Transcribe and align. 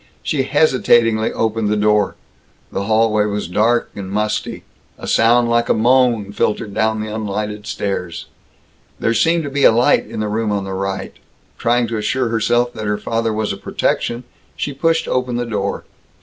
She 0.23 0.41
hesitatingly 0.41 1.31
opened 1.31 1.69
the 1.69 1.77
door. 1.77 2.15
The 2.71 2.85
hallway 2.85 3.25
was 3.25 3.47
dark 3.47 3.91
and 3.95 4.09
musty. 4.09 4.63
A 4.97 5.05
sound 5.05 5.47
like 5.47 5.69
a 5.69 5.75
moan 5.75 6.31
filtered 6.31 6.73
down 6.73 7.01
the 7.01 7.13
unlighted 7.13 7.67
stairs. 7.67 8.25
There 8.99 9.13
seemed 9.13 9.43
to 9.43 9.51
be 9.51 9.67
light 9.67 10.07
in 10.07 10.19
the 10.19 10.27
room 10.27 10.51
on 10.51 10.63
the 10.63 10.73
right. 10.73 11.13
Trying 11.59 11.85
to 11.89 11.97
assure 11.97 12.29
herself 12.29 12.73
that 12.73 12.87
her 12.87 12.97
father 12.97 13.31
was 13.31 13.53
a 13.53 13.57
protection, 13.57 14.23
she 14.55 14.73
pushed 14.73 15.07
open 15.07 15.35
the 15.35 15.45
door. 15.45 15.83